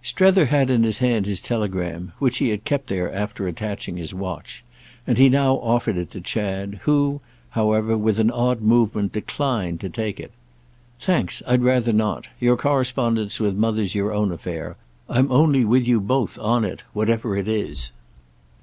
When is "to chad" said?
6.12-6.76